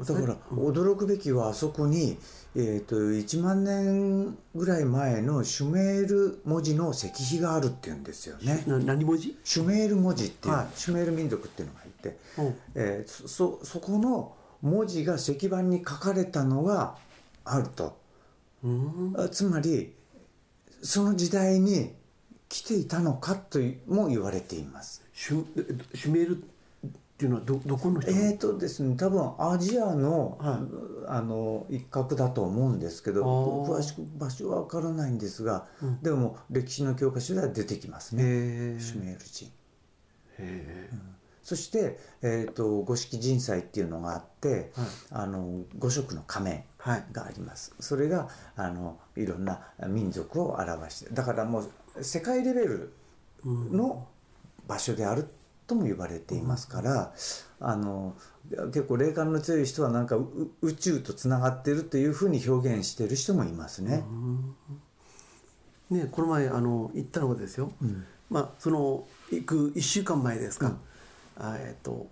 [0.00, 2.18] くだから驚くべきはあそこに、
[2.54, 8.64] えー、と1万年ぐらい前のシュメール文字の石碑があるっていうんですよね。
[8.66, 9.38] な何文字？
[9.44, 10.66] シュメール文字っていう、はい。
[10.74, 12.54] シュメール民族っていうのがいて、うん。
[12.74, 16.96] えーそそそこの文字が石板に書かれたのが
[17.44, 17.98] あると。
[18.64, 19.14] うん。
[19.16, 19.94] あつまり
[20.82, 21.94] その時代に
[22.48, 25.02] 来ていたのかとも言われています。
[25.12, 26.44] シュえシュメール
[27.16, 28.10] っていうのはどどこの人？
[28.10, 30.60] えーとですね、多分アジアの,、は
[31.08, 33.24] あの一角だと思うんですけど
[33.66, 36.02] 詳しく場所は分からないんですが、うん。
[36.02, 39.50] でも歴史の教科書では出てきますね、へシュメール人。
[40.38, 40.90] え
[41.42, 44.86] そして、えー、と五色人祭っていうのがあって、はい。
[45.12, 47.04] あの五色の仮面はい。
[47.12, 47.74] があります。
[47.80, 52.92] それがあのいろんな民族を表してだからもう世界レベル
[53.44, 54.06] の
[54.66, 55.26] 場所である
[55.66, 57.12] とも言われていますから、
[57.60, 58.14] あの
[58.66, 60.28] 結構霊感の強い人はなんかう
[60.62, 64.04] 宇宙とつながっているというふうに表現している人もいますね。
[65.90, 67.72] ねこの前あの行ったのがですよ、
[68.30, 70.76] まあその行く1週間前ですか、
[71.38, 72.08] あえっと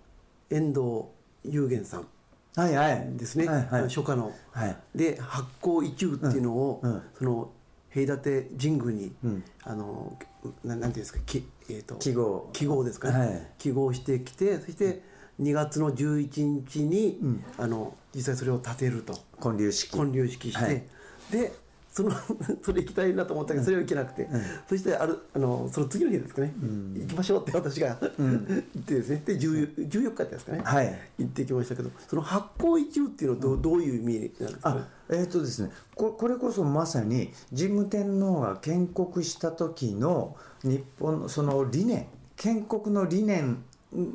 [0.49, 1.05] 遠藤
[1.43, 2.07] 雄玄さん。
[2.55, 3.17] はいはい。
[3.17, 3.81] ですね、はいはい。
[3.83, 4.31] 初夏の。
[4.51, 4.77] はい。
[4.95, 6.91] で発光一遇っていうのを、うん。
[6.91, 7.01] うん。
[7.17, 7.49] その
[7.95, 9.43] 平立神宮に、うん。
[9.63, 10.17] あの
[10.65, 12.49] ななんていうんですかき、えー、と記号。
[12.51, 13.47] 記号ですかね、はい。
[13.57, 15.01] 記号してきてそして
[15.41, 17.43] 2月の11日に、うん。
[17.57, 19.17] あの実際それを立てると。
[19.41, 19.93] 建立式。
[19.93, 20.83] 建立式して、はい。
[21.31, 21.53] で
[21.95, 22.11] その
[22.61, 24.27] それ行きたいなと思ったけどそれは行けなくて、
[24.67, 26.53] そしてあるあのその次の日ですかね、
[26.93, 29.23] 行きましょうって私が、言ってですね。
[29.25, 30.99] で14 14日ですかね、はい。
[31.19, 34.81] 行ってきましたけどその発光一遇っていうのはど,、うどういう意味なんですかね？
[34.81, 43.63] あえーとですね、ここれこそまさに神武天皇が建国した時の日本のその理念建国の理念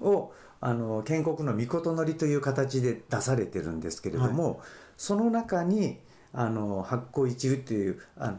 [0.03, 4.61] をあの建国の御事のりという形で出されてるんですけれども、
[4.99, 5.99] その中に
[6.33, 8.39] あの発光一遇というあの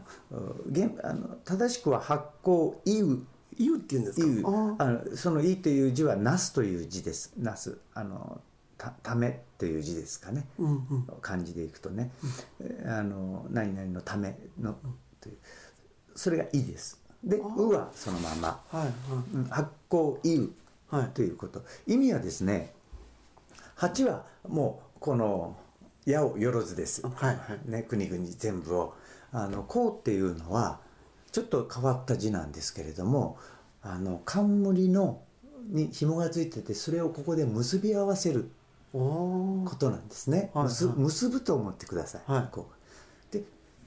[0.70, 3.18] 現あの正しくは発光伊雨
[3.58, 4.26] 言うっていうんですか？
[4.26, 4.84] いうああ。
[4.86, 7.32] のその「い」という字は「なす」という字です。
[7.36, 8.40] なすあの
[8.78, 10.46] たためという字ですかね。
[10.58, 11.06] うんうん。
[11.20, 12.10] 漢字でいくとね、
[12.60, 14.76] えーあの何々のための
[15.20, 15.36] という。
[16.14, 16.98] それが「い」です。
[17.22, 18.62] で「う」はそのまま。
[18.70, 18.92] はい
[19.34, 20.50] うん発光「いう。
[20.88, 21.02] はい。
[21.02, 21.62] はい」ということ。
[21.86, 22.74] 意味はですね
[23.76, 25.56] 8はもうこの
[26.04, 27.02] 矢をよろずです。
[27.02, 27.70] はいはい。
[27.70, 28.94] ね、国々全部を。
[29.34, 30.78] あのこうっていうのは
[31.30, 33.38] ちょっと変わった字なんですけれども
[33.80, 35.22] あの冠の
[35.70, 38.50] に紐がついててそれをここで結び合わせる
[38.92, 40.96] ことなんですね、はい結はい。
[40.98, 42.48] 結ぶと思ってください、はい。
[42.52, 42.68] こ
[43.30, 43.32] う。
[43.32, 43.42] で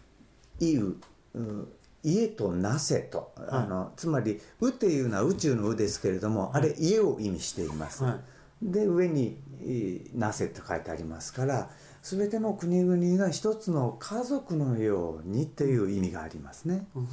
[0.65, 0.95] 「いう」
[1.37, 1.67] う
[2.01, 8.19] 家となせと、あのつまり「う」っていうのは宇宙の「う」ですけれども、あれ家を意味しています、は
[8.63, 8.71] い。
[8.71, 11.69] で上にえー「なせ」と書いてありますから
[12.07, 16.85] 全ての国々が一つの家族のようにという意味がありますね。
[16.95, 17.07] うん。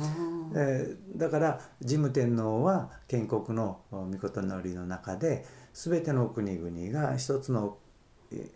[0.54, 7.78] えーだから神武天皇は建国の御事のりの中で全ての国々が一つの,、
[8.32, 8.50] え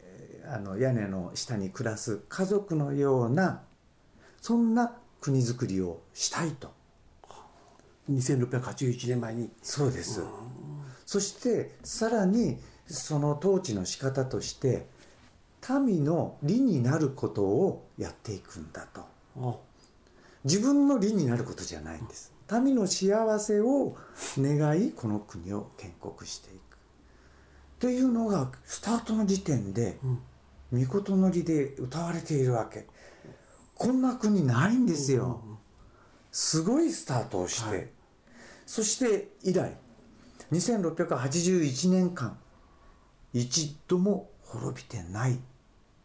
[0.45, 3.63] ーあの屋根の下に暮らす家族のような
[4.43, 4.93] そんな
[5.23, 6.71] 国づくりをしたいと。
[8.11, 9.51] 2681年前に。
[9.63, 10.23] そうです。
[11.07, 14.87] そしてさらにその統治の仕方として
[15.75, 19.03] 民の利になることをやっていくんだと。
[19.41, 19.57] あ。
[20.45, 22.33] 自分の利になることじゃないんです。
[22.63, 23.97] 民の幸せを
[24.39, 26.79] 願いこの国を建国していく。
[27.79, 30.19] というのがスタートの時点でうん。
[30.73, 32.87] 御事のりで歌われているわけ。
[33.75, 35.41] こんな国ないんですよ。
[36.33, 37.89] すごいスタートをして、はい。
[38.67, 39.77] そして以来
[40.53, 42.37] 2681年間
[43.33, 45.39] 一度も滅びてない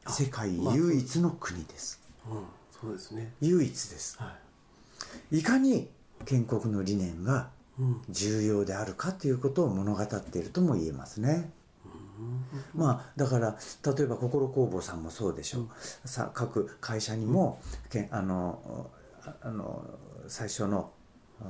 [0.07, 2.01] 世界まあ唯一の国です。
[2.29, 2.43] うん
[2.81, 3.33] そうですね。
[3.41, 4.17] 唯一です。
[4.19, 4.33] は
[5.31, 5.43] い。
[5.43, 5.87] かに
[6.25, 7.49] 建国の理念が
[7.79, 8.01] いうん。
[8.09, 11.51] 重要であるかということを物語っているとも言えますね。
[12.75, 13.57] まあだから
[13.95, 17.59] 例えば心工房さんもそうでしょう、さ各会社にも、
[17.89, 18.89] けんあの
[19.25, 19.83] ああの
[20.27, 20.91] 最初の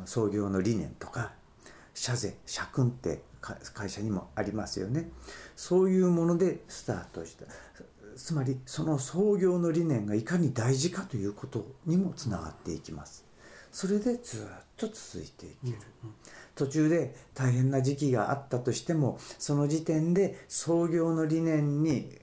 [0.06, 1.34] 創業の理念とか
[1.94, 5.10] 社税社訓ってか会社にもありますよね。
[5.56, 7.46] そういうものでスタートした
[8.22, 13.26] つまりその創業の理念がいかに大事かということにもつながっていきます。
[13.72, 15.78] それでずっと続いていける、
[16.56, 22.20] 途中で大変な時期があったとしてもその時点で創業の理念に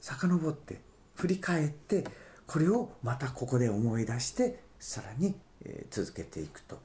[0.00, 0.80] 遡って
[1.14, 2.04] 振り返って
[2.46, 5.34] これをまたここで思い出してさらに
[5.64, 6.78] えー続けていくと。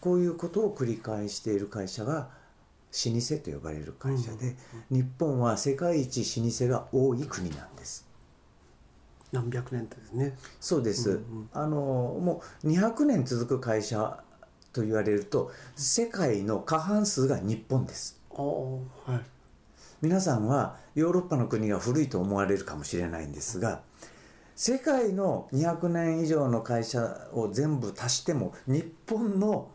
[0.00, 2.30] こういうことを繰り返している会社が
[2.92, 4.56] 老舗と呼ばれる会社で、
[4.90, 8.08] 日本は世界一老舗が多い国なんです。
[9.32, 10.36] 何百年とですね。
[10.58, 11.48] そうです、うんうん。
[11.52, 14.22] あのもう200年続く会社
[14.72, 18.20] と言われると世界の過半数が日本です。
[19.06, 19.20] はい。
[20.02, 23.82] 皆さんはヨーロッパの国が古いと思われるかもしれないんですが
[24.56, 29.68] 世界の200年以上の会社を全部足しても日本の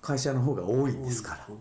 [0.00, 1.54] 会社の方が多いんですから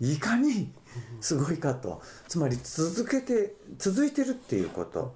[0.00, 0.72] いかに
[1.20, 2.02] すごいかと。
[2.28, 5.14] つまり続けて続いてるっていうこと。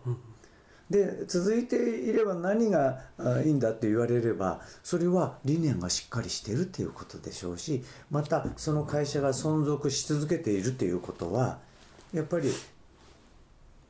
[0.91, 11.59] で続いていれば何があいいんだって言われればそれは理念がしっかりしてるっていうことでしょうしまたその会社が存続し続けているっていうことは
[12.13, 12.53] やっぱり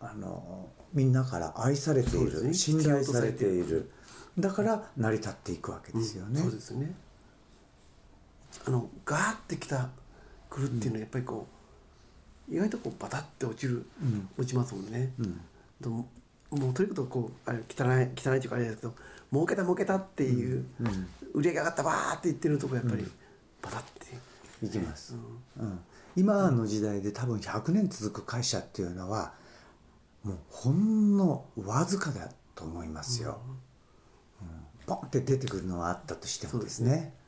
[0.00, 2.54] あのみんなから愛されている、ね。
[2.54, 3.90] 信頼されている。
[4.38, 6.40] だから成り立っていくわけですよね。
[6.40, 6.94] そうですね。
[8.66, 9.90] あのガーってきた
[10.54, 11.48] 来るっていうのはやっぱりこ
[12.48, 14.28] う意外とこうバタって落ちる、うん。
[14.38, 15.40] 落ちますもんね、うん。
[15.80, 16.08] でも
[16.50, 18.94] もうとにかくこうあれ汚い汚いというかあれですけど
[19.32, 21.08] 儲けた儲けたっていう、うん。
[21.32, 23.04] 売り上げ上がったバーって言ってるとこやっぱり
[23.60, 25.16] バタって、いきます、
[25.58, 25.80] うん、
[26.14, 29.32] 今の時代で多分100年続く会社っていうのは
[30.22, 33.40] もうほんのわずかだと思いますよ、
[34.42, 34.46] うん。
[34.86, 37.14] ポンって出てくるのはあったとしてもですね。
[37.18, 37.23] うん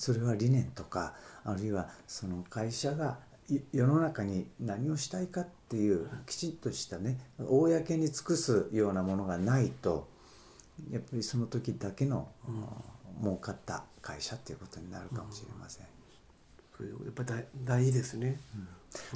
[0.00, 1.12] それは理念とか
[1.44, 3.18] あるいはその会社が
[3.50, 10.08] い世の中に何をしたいかっていうきちんとしたね公に尽くすようなものがないと
[10.90, 12.26] やっぱりその時だけの、
[13.20, 15.86] 儲かった会社っていうことになるかもしれません。
[16.78, 17.44] そういうやっぱり大
[17.82, 18.40] 大事ですね、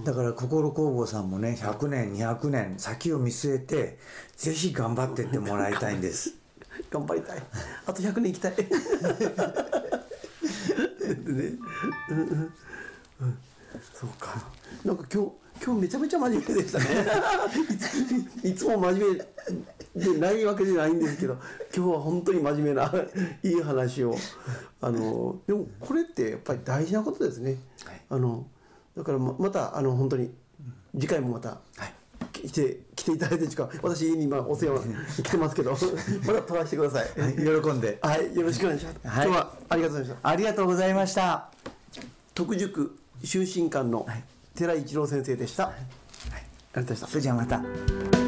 [0.04, 3.98] だから心工房さんもね100年200年先を見据えて
[4.36, 6.34] ぜひ頑張ってってもらいたいんです。
[6.90, 7.42] 頑張りたい。
[7.86, 8.56] あと100年生きたい。
[8.56, 8.68] で
[11.08, 11.58] ね。
[12.10, 12.52] うんうん。
[13.20, 13.38] うん。
[13.92, 14.34] そうか
[14.84, 14.96] なん。
[14.96, 15.30] か今日
[15.64, 16.84] 今日めちゃめちゃ真面目でしたね
[18.42, 19.24] いつも真面
[19.96, 20.98] 目でないわけじゃないん。
[20.98, 21.36] ですけど
[21.74, 22.92] 今日は本当に真面目な
[23.42, 24.16] いい話を
[24.80, 28.46] あのでもこれってやっぱり大事なことですね、はいあの
[28.96, 30.30] だからままたあの本当に
[30.92, 31.56] 次回もまたは
[31.86, 31.92] い
[32.46, 33.68] 来て来ていただいてしか？
[33.82, 35.72] 私家に今お世話に来てますけど。
[36.26, 37.08] まだ撮らせてください。
[37.20, 37.62] はい。
[37.62, 37.98] 喜んで。
[38.02, 38.98] はい、よろしくお願いします。
[39.08, 39.26] はい。
[39.26, 40.28] 今日はありがとうございました。
[40.28, 41.50] ありがとうございました。
[42.34, 44.24] 徳塾修身館のはい。
[44.54, 45.68] 寺一郎先生でした。
[45.68, 47.06] ありがとうございました。
[47.08, 47.14] そ。
[47.16, 47.62] れじゃあまた「